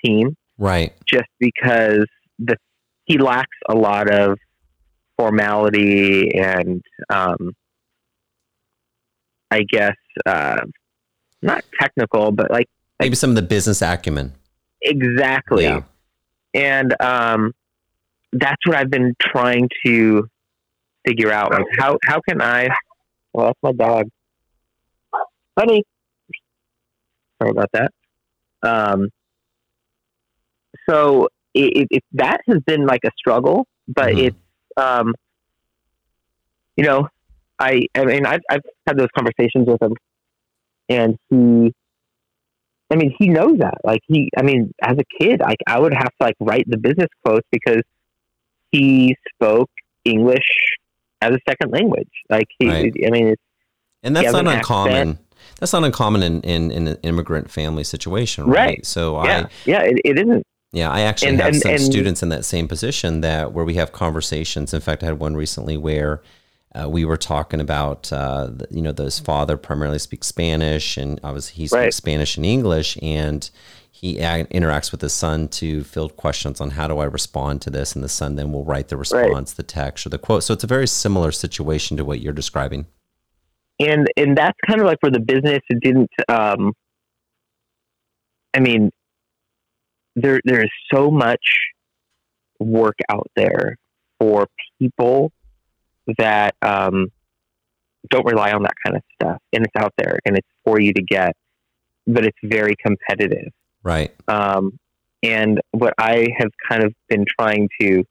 [0.04, 0.36] team.
[0.58, 0.94] Right.
[1.06, 2.06] Just because
[2.38, 2.58] the
[3.06, 4.38] he lacks a lot of
[5.18, 7.54] formality and um,
[9.52, 10.62] I guess uh,
[11.42, 12.68] not technical, but like
[13.00, 14.34] maybe some of the business acumen.
[14.82, 15.64] Exactly.
[15.64, 15.82] Yeah.
[16.54, 17.54] And um,
[18.32, 20.28] that's what I've been trying to
[21.06, 21.52] figure out.
[21.52, 22.70] Like how how can I?
[23.34, 24.10] Well, that's my dog,
[25.58, 25.84] honey.
[27.42, 27.92] Sorry about that.
[28.62, 29.10] Um,
[30.90, 34.28] so it, it, that has been like a struggle, but mm-hmm.
[34.28, 34.38] it's,
[34.78, 35.14] um,
[36.76, 37.08] you know,
[37.58, 39.94] I, I mean, I've, I've had those conversations with him
[40.88, 41.74] and he,
[42.92, 43.78] I mean, he knows that.
[43.84, 46.78] Like he, I mean, as a kid, like I would have to like write the
[46.78, 47.84] business quotes because
[48.72, 49.70] he spoke
[50.06, 50.48] English
[51.22, 52.10] as a second language.
[52.30, 52.94] Like he, right.
[53.06, 53.42] I mean, it's,
[54.02, 54.94] and that's not uncommon.
[54.94, 55.29] Accent
[55.60, 58.56] that's not uncommon in, in, in, an immigrant family situation, right?
[58.56, 58.86] right.
[58.86, 60.44] So yeah, I, yeah, it, it isn't.
[60.72, 63.66] Yeah, I actually and, have and, some and, students in that same position that where
[63.66, 64.74] we have conversations.
[64.74, 66.22] In fact, I had one recently where
[66.76, 71.56] uh, we were talking about, uh, you know, his father primarily speaks Spanish, and obviously
[71.56, 71.94] he speaks right.
[71.94, 73.50] Spanish and English, and
[73.92, 77.96] he interacts with his son to field questions on how do I respond to this,
[77.96, 79.58] and the son then will write the response, right.
[79.58, 80.44] the text, or the quote.
[80.44, 82.86] So it's a very similar situation to what you're describing.
[83.80, 86.12] And and that's kind of like where the business didn't.
[86.28, 86.74] Um,
[88.54, 88.92] I mean,
[90.16, 91.44] there there is so much
[92.60, 93.78] work out there
[94.20, 94.48] for
[94.80, 95.32] people
[96.18, 97.08] that um,
[98.10, 100.94] don't rely on that kind of stuff, and it's out there and it's for you
[100.94, 101.34] to get,
[102.06, 103.52] but it's very competitive.
[103.84, 104.14] Right.
[104.28, 104.78] Um,
[105.24, 108.04] and what I have kind of been trying to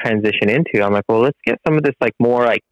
[0.00, 2.62] transition into, I'm like, well, let's get some of this like more like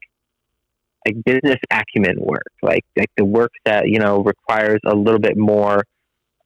[1.07, 5.37] like business acumen work, like like the work that you know requires a little bit
[5.37, 5.85] more,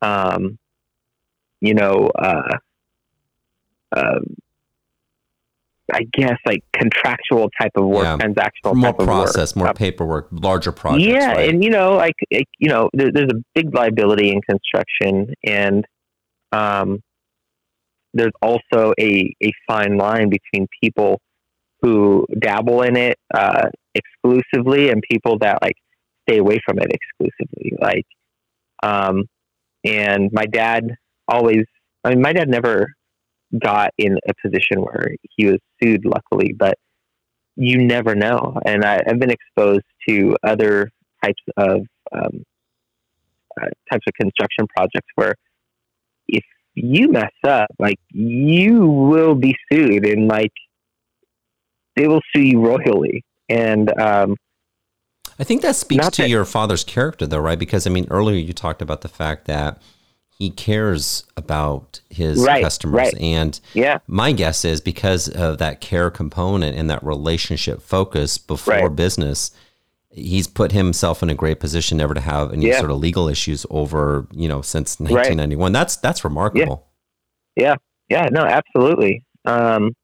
[0.03, 0.59] um,
[1.61, 2.59] you know, uh,
[3.97, 4.21] uh,
[5.93, 8.17] I guess like contractual type of work, yeah.
[8.19, 11.07] transactional more process, more paperwork, larger projects.
[11.07, 11.49] Yeah, right?
[11.49, 15.87] and you know, like you know, there, there's a big liability in construction, and
[16.53, 17.03] um,
[18.13, 21.21] there's also a a fine line between people
[21.83, 25.77] who dabble in it uh, exclusively and people that like
[26.29, 27.77] stay away from it exclusively.
[27.81, 28.07] Like,
[28.83, 29.25] um,
[29.85, 30.95] and my dad
[31.29, 31.65] always.
[32.03, 32.89] I mean, my dad never
[33.59, 36.79] got in a position where he was sued, luckily, but
[37.57, 38.59] you never know.
[38.65, 40.91] And I, have been exposed to other
[41.23, 42.45] types of um,
[43.61, 45.35] uh, types of construction projects where
[46.29, 50.53] if you mess up, like you will be sued, and like
[51.97, 53.25] they will sue you royally.
[53.51, 54.37] And um,
[55.39, 57.59] I think that speaks to that, your father's character, though, right?
[57.59, 59.83] Because I mean, earlier you talked about the fact that
[60.41, 62.97] he cares about his right, customers.
[62.97, 63.21] Right.
[63.21, 63.99] And yeah.
[64.07, 68.97] my guess is because of that care component and that relationship focus before right.
[68.97, 69.51] business,
[70.11, 72.79] he's put himself in a great position never to have any yeah.
[72.79, 75.73] sort of legal issues over, you know, since 1991.
[75.73, 76.89] That's, that's remarkable.
[77.55, 77.77] Yeah.
[78.09, 78.23] yeah.
[78.23, 78.29] Yeah.
[78.33, 79.23] No, absolutely.
[79.45, 79.95] Um,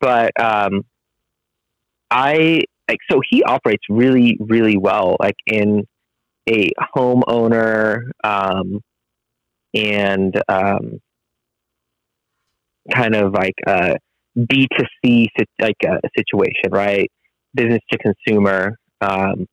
[0.00, 0.84] but, um,
[2.10, 5.86] I like, so he operates really, really well, like in
[6.48, 8.80] a homeowner, um,
[9.74, 11.00] and um,
[12.92, 13.96] kind of like a
[14.48, 15.28] B to C
[15.60, 17.10] like a situation, right?
[17.54, 19.46] Business to consumer um,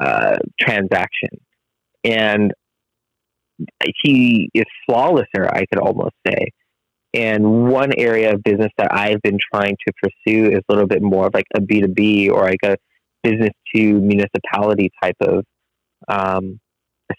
[0.00, 1.30] uh, transaction,
[2.04, 2.52] and
[4.02, 5.52] he is flawless there.
[5.54, 6.48] I could almost say.
[7.14, 11.02] And one area of business that I've been trying to pursue is a little bit
[11.02, 12.76] more of like a B two B or like a
[13.22, 15.44] business to municipality type of
[16.08, 16.58] um,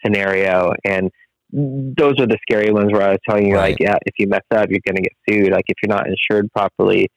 [0.04, 0.74] scenario.
[0.84, 1.12] And
[1.52, 3.72] those are the scary ones where I was telling you, right.
[3.72, 5.52] like, yeah, if you mess up, you're going to get sued.
[5.52, 7.10] Like, if you're not insured properly,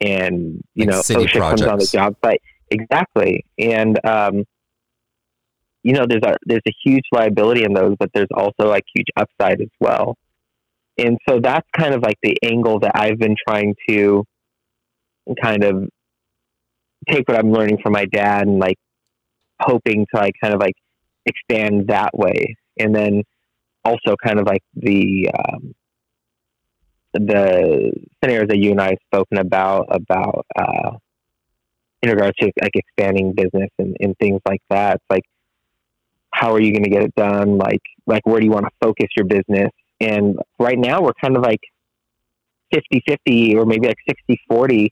[0.00, 1.38] and you like know, OSHA projects.
[1.38, 3.44] comes on the job site, exactly.
[3.58, 4.44] And um,
[5.82, 9.06] you know, there's a there's a huge liability in those, but there's also like huge
[9.16, 10.16] upside as well.
[10.96, 14.24] And so that's kind of like the angle that I've been trying to
[15.42, 15.88] kind of
[17.08, 18.78] take what I'm learning from my dad and like
[19.60, 20.74] hoping to like kind of like
[21.26, 22.56] expand that way.
[22.78, 23.22] And then
[23.84, 25.74] also kind of like the um,
[27.12, 30.92] the scenarios that you and I have spoken about about uh,
[32.02, 35.00] in regards to like expanding business and, and things like that.
[35.10, 35.24] Like
[36.30, 37.58] how are you going to get it done?
[37.58, 39.70] Like like where do you want to focus your business?
[40.00, 41.60] And right now we're kind of like
[42.74, 43.98] 50-50 or maybe like
[44.50, 44.88] 60-40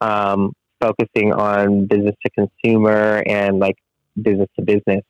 [0.00, 3.76] um, focusing on business to consumer and like
[4.20, 5.02] business to business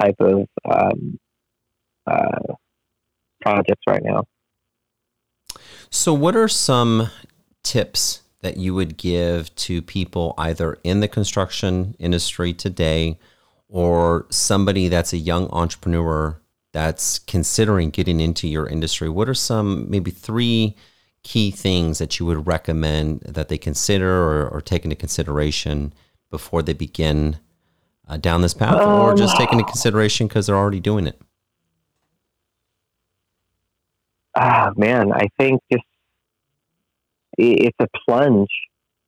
[0.00, 1.18] type of um,
[2.06, 2.54] uh,
[3.40, 4.24] projects right now.
[5.90, 7.10] So, what are some
[7.62, 13.18] tips that you would give to people either in the construction industry today
[13.68, 16.40] or somebody that's a young entrepreneur
[16.72, 19.08] that's considering getting into your industry?
[19.08, 20.76] What are some maybe three
[21.22, 25.92] key things that you would recommend that they consider or, or take into consideration
[26.30, 27.38] before they begin
[28.08, 31.20] uh, down this path, um, or just take into consideration because they're already doing it?
[34.34, 35.84] ah, man, I think just
[37.38, 38.50] it's a plunge,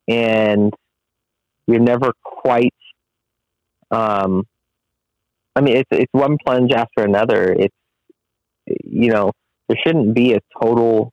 [0.09, 0.73] and
[1.67, 2.75] you're never quite.
[3.91, 4.47] Um,
[5.55, 7.53] I mean, it's it's one plunge after another.
[7.53, 7.77] It's
[8.67, 9.33] you know
[9.69, 11.13] there shouldn't be a total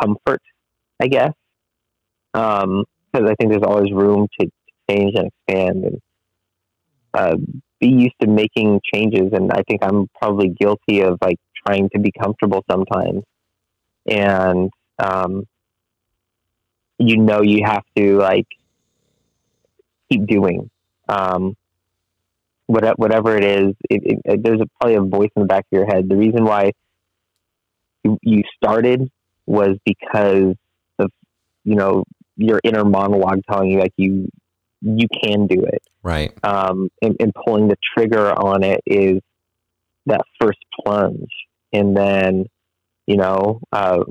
[0.00, 0.42] comfort,
[1.00, 1.32] I guess,
[2.32, 2.84] because um,
[3.14, 4.50] I think there's always room to
[4.88, 6.00] change and expand and
[7.14, 7.36] uh,
[7.80, 9.32] be used to making changes.
[9.32, 13.22] And I think I'm probably guilty of like trying to be comfortable sometimes.
[14.06, 15.44] And, um,
[16.98, 18.46] you know, you have to like
[20.10, 20.70] keep doing.
[21.08, 21.54] Um,
[22.70, 25.86] whatever it is, it, it, there's a, probably a voice in the back of your
[25.86, 26.08] head.
[26.08, 26.72] The reason why
[28.04, 29.10] you, you started
[29.46, 30.54] was because
[30.98, 31.10] of
[31.64, 32.04] you know
[32.36, 34.28] your inner monologue telling you like you
[34.80, 39.20] you can do it right um, and, and pulling the trigger on it is
[40.06, 41.30] that first plunge
[41.72, 42.46] and then
[43.06, 44.02] you know uh,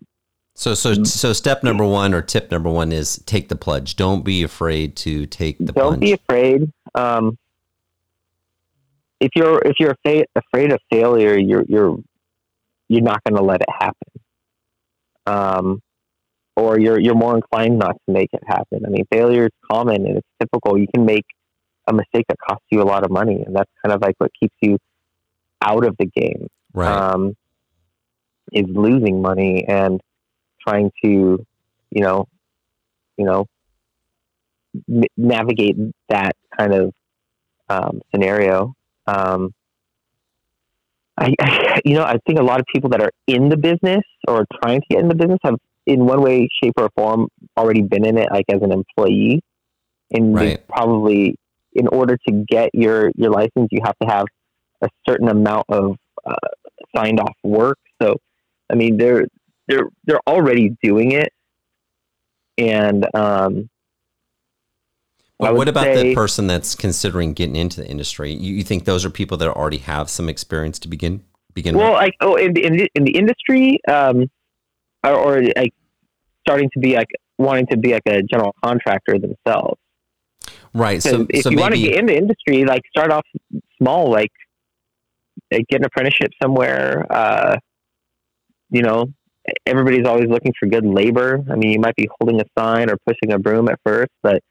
[0.56, 4.24] so so so step number one or tip number one is take the plunge don't
[4.24, 5.76] be afraid to take the plunge.
[5.76, 6.02] don't plunge.
[6.02, 7.38] be afraid um,
[9.19, 11.97] if you're if you're afraid, afraid of failure you're you're
[12.88, 14.19] you're not going to let it happen
[15.29, 15.82] um,
[16.55, 18.86] or you're you're more inclined not to make it happen.
[18.86, 20.77] I mean, failure is common and it's typical.
[20.77, 21.25] You can make
[21.88, 24.32] a mistake that costs you a lot of money, and that's kind of like what
[24.39, 24.77] keeps you
[25.62, 26.47] out of the game.
[26.73, 26.91] Right.
[26.91, 27.36] Um,
[28.51, 30.01] is losing money and
[30.67, 31.45] trying to,
[31.91, 32.27] you know,
[33.15, 33.45] you know,
[35.15, 35.77] navigate
[36.10, 36.93] that kind of
[37.69, 38.73] um, scenario.
[39.10, 39.54] Um,
[41.17, 44.04] I, I, you know, I think a lot of people that are in the business
[44.28, 47.82] or trying to get in the business have, in one way, shape, or form, already
[47.82, 49.41] been in it, like as an employee,
[50.12, 50.67] and right.
[50.67, 51.36] probably,
[51.74, 54.26] in order to get your your license, you have to have
[54.82, 55.95] a certain amount of
[56.26, 56.36] uh,
[56.95, 57.78] signed off work.
[58.02, 58.17] So,
[58.69, 59.26] I mean, they're
[59.67, 61.30] they're they're already doing it,
[62.58, 63.69] and um,
[65.39, 68.34] well, what about say, the person that's considering getting into the industry?
[68.34, 71.23] You, you, think those are people that already have some experience to begin
[71.54, 72.02] begin well, with?
[72.02, 74.30] like oh, in the, in the, in the industry, um,
[75.04, 75.73] or, or, like
[76.45, 79.80] starting to be like wanting to be like a general contractor themselves.
[80.73, 81.02] Right.
[81.02, 83.25] So if so you maybe, want to get into industry, like start off
[83.78, 84.32] small, like,
[85.52, 87.08] like get an apprenticeship somewhere.
[87.10, 87.56] Uh,
[88.69, 89.06] you know,
[89.65, 91.43] everybody's always looking for good labor.
[91.49, 94.41] I mean, you might be holding a sign or pushing a broom at first, but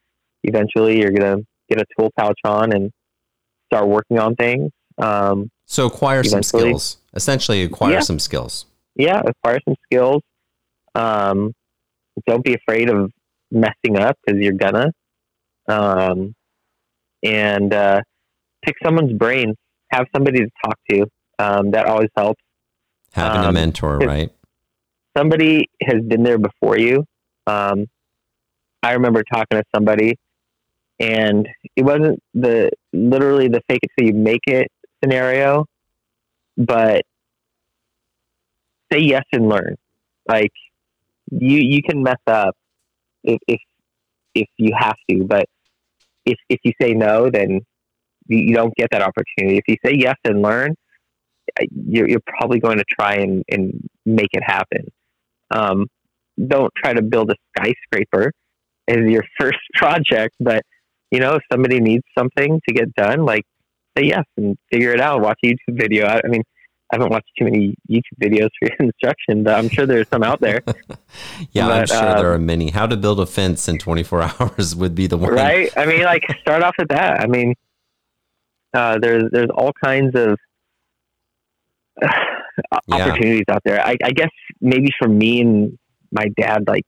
[0.43, 2.91] eventually you're going to get a tool pouch on and
[3.67, 4.71] start working on things.
[4.99, 6.99] Um, so acquire some skills.
[7.15, 8.01] Essentially, acquire yeah.
[8.01, 8.67] some skills.
[8.97, 10.23] Yeah, acquire some skills.
[10.95, 11.53] Um,
[12.27, 13.13] don't be afraid of
[13.51, 14.93] messing up because you're gonna.
[15.69, 16.35] Um,
[17.23, 18.01] and uh,
[18.65, 19.55] pick someone's brain.
[19.93, 21.07] Have somebody to talk to.
[21.39, 22.43] Um, that always helps.
[23.13, 24.33] Having a um, mentor, right?
[25.17, 27.05] Somebody has been there before you.
[27.47, 27.87] Um,
[28.83, 30.17] I remember talking to somebody
[31.01, 34.69] and it wasn't the literally the fake it till you make it
[35.03, 35.67] scenario,
[36.57, 37.03] but
[38.93, 39.77] say yes and learn.
[40.29, 40.53] Like
[41.31, 42.57] you you can mess up
[43.25, 43.61] if if
[44.35, 45.47] if you have to, but
[46.25, 47.61] if if you say no, then
[48.29, 49.59] you, don't get that opportunity.
[49.59, 50.75] If you say yes and learn,
[51.71, 54.87] you're, you're probably going to try and, and make it happen.
[55.51, 55.87] Um,
[56.47, 58.33] don't try to build a skyscraper
[58.87, 60.63] as your first project, but
[61.11, 63.45] you know, if somebody needs something to get done, like
[63.97, 65.21] say yes and figure it out.
[65.21, 66.07] Watch a YouTube video.
[66.07, 66.43] I, I mean,
[66.91, 70.41] I haven't watched too many YouTube videos for instruction, but I'm sure there's some out
[70.41, 70.63] there.
[71.53, 72.71] yeah, but, I'm sure um, there are many.
[72.71, 75.71] How to build a fence in 24 hours would be the one, right?
[75.77, 77.21] I mean, like start off with that.
[77.21, 77.55] I mean,
[78.75, 80.39] uh, there's there's all kinds of
[82.03, 83.55] uh, opportunities yeah.
[83.55, 83.85] out there.
[83.85, 85.79] I, I guess maybe for me and
[86.11, 86.87] my dad, like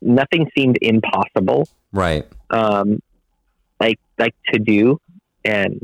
[0.00, 1.68] nothing seemed impossible.
[1.92, 2.26] Right.
[2.50, 3.00] Um,
[3.80, 5.00] like like to do
[5.44, 5.80] and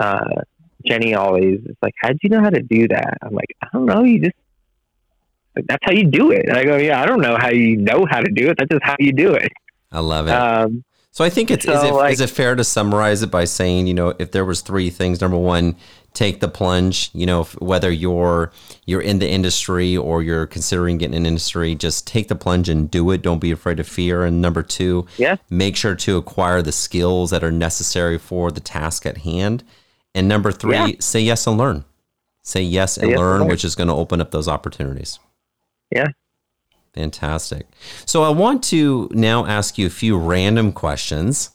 [0.00, 0.42] uh,
[0.84, 3.18] Jenny always is like, How do you know how to do that?
[3.22, 4.36] I'm like, I don't know, you just
[5.54, 6.48] like, that's how you do it.
[6.48, 8.56] And I go, Yeah, I don't know how you know how to do it.
[8.58, 9.52] That's just how you do it.
[9.90, 10.32] I love it.
[10.32, 13.30] Um, so I think it's so is, it, like, is it fair to summarize it
[13.30, 15.76] by saying, you know, if there was three things, number one,
[16.14, 18.52] take the plunge, you know, whether you're
[18.86, 22.90] you're in the industry or you're considering getting an industry, just take the plunge and
[22.90, 23.22] do it.
[23.22, 24.24] Don't be afraid of fear.
[24.24, 25.36] And number two, yeah.
[25.50, 29.64] make sure to acquire the skills that are necessary for the task at hand.
[30.14, 30.92] And number three, yeah.
[30.98, 31.84] say yes and learn.
[32.42, 35.18] Say yes and, yes learn, learn, which is going to open up those opportunities.
[35.90, 36.08] Yeah.
[36.92, 37.66] Fantastic.
[38.04, 41.50] So I want to now ask you a few random questions.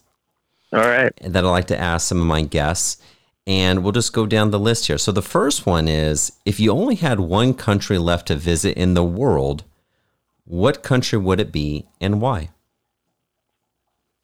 [0.74, 1.12] All right.
[1.22, 3.02] That I'd like to ask some of my guests.
[3.48, 4.98] And we'll just go down the list here.
[4.98, 8.94] So the first one is if you only had one country left to visit in
[8.94, 9.64] the world,
[10.44, 12.50] what country would it be and why?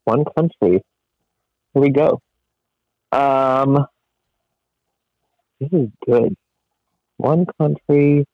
[0.04, 0.84] One country.
[1.74, 2.22] Here we go.
[3.12, 3.88] Um,
[5.60, 6.36] this is good.
[7.18, 8.26] One country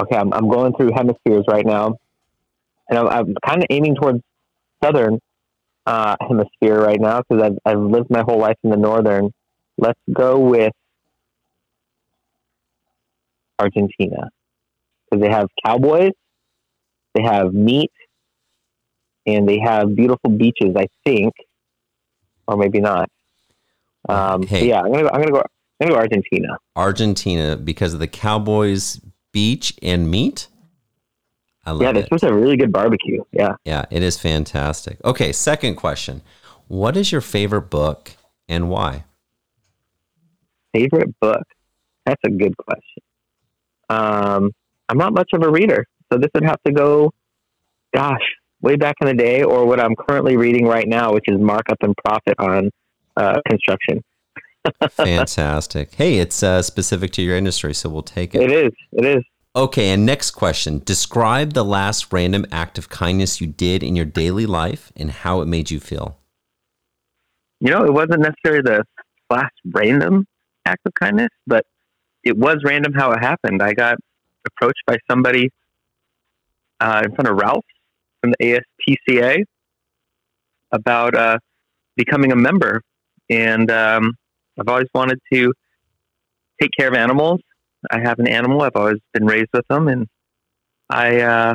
[0.00, 1.96] okay, I'm, I'm going through hemispheres right now,
[2.88, 4.20] and I'm, I'm kind of aiming towards
[4.82, 5.20] southern
[5.86, 9.30] uh, hemisphere right now because I've, I've lived my whole life in the northern.
[9.76, 10.72] Let's go with
[13.58, 14.30] Argentina
[15.10, 16.12] because they have cowboys,
[17.14, 17.90] they have meat,
[19.26, 20.74] and they have beautiful beaches.
[20.76, 21.34] I think,
[22.46, 23.08] or maybe not.
[24.08, 25.42] Um, hey, yeah, I'm gonna go, I'm gonna go.
[25.80, 26.58] I'm gonna go Argentina.
[26.76, 29.00] Argentina because of the Cowboys
[29.32, 30.48] beach and meat.
[31.66, 32.12] I love yeah, this it.
[32.12, 33.22] was a really good barbecue.
[33.32, 34.98] Yeah, yeah, it is fantastic.
[35.04, 36.22] Okay, second question:
[36.68, 38.12] What is your favorite book
[38.48, 39.04] and why?
[40.72, 41.44] Favorite book?
[42.04, 43.02] That's a good question.
[43.88, 44.50] Um,
[44.88, 47.12] I'm not much of a reader, so this would have to go.
[47.94, 48.22] Gosh,
[48.60, 51.78] way back in the day, or what I'm currently reading right now, which is Markup
[51.82, 52.70] and Profit on
[53.16, 54.02] uh, Construction.
[54.90, 55.94] Fantastic.
[55.94, 58.42] Hey, it's uh, specific to your industry, so we'll take it.
[58.42, 58.72] It is.
[58.92, 59.24] It is.
[59.56, 60.82] Okay, and next question.
[60.84, 65.40] Describe the last random act of kindness you did in your daily life and how
[65.42, 66.18] it made you feel.
[67.60, 68.84] You know, it wasn't necessarily the
[69.30, 70.26] last random
[70.66, 71.64] act of kindness, but
[72.24, 73.62] it was random how it happened.
[73.62, 73.96] I got
[74.44, 75.50] approached by somebody
[76.80, 77.64] uh, in front of Ralph
[78.20, 79.44] from the ASPCA
[80.72, 81.38] about uh,
[81.96, 82.82] becoming a member,
[83.30, 84.14] and um,
[84.58, 85.52] I've always wanted to
[86.60, 87.40] take care of animals.
[87.90, 88.62] I have an animal.
[88.62, 90.06] I've always been raised with them, and
[90.90, 91.54] I uh,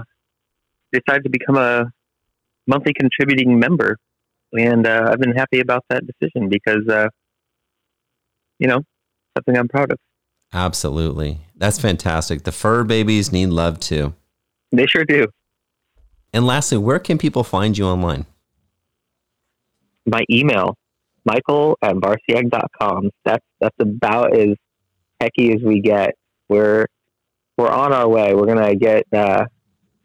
[0.92, 1.92] decided to become a
[2.68, 3.98] monthly contributing member.
[4.54, 7.10] And uh, I've been happy about that decision because, uh,
[8.58, 8.82] you know,
[9.38, 9.98] something I'm proud of.
[10.54, 11.42] Absolutely.
[11.56, 12.44] That's fantastic.
[12.44, 14.16] The fur babies need love too.
[14.72, 15.28] They sure do.
[16.34, 18.26] And lastly, where can people find you online?
[20.06, 20.76] My email,
[21.26, 23.12] michael at varsiag.com.
[23.26, 24.56] That's, that's about as
[25.20, 26.16] techy as we get.
[26.50, 26.88] We're,
[27.58, 28.34] we're on our way.
[28.34, 29.46] We're going to get uh,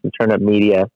[0.01, 0.87] some Turn Up Media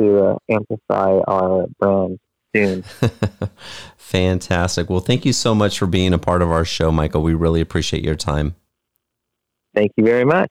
[0.00, 2.18] to uh, amplify our brand
[2.54, 2.82] soon.
[3.96, 4.90] Fantastic.
[4.90, 7.22] Well, thank you so much for being a part of our show, Michael.
[7.22, 8.54] We really appreciate your time.
[9.74, 10.50] Thank you very much.